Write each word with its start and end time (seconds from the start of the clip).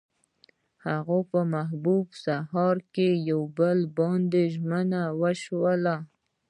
هغوی 0.85 1.21
په 1.31 1.39
محبوب 1.53 2.05
سهار 2.25 2.77
کې 2.93 3.09
پر 3.15 3.23
بل 3.57 3.79
باندې 3.97 4.41
ژمن 4.53 4.89
شول. 5.43 5.85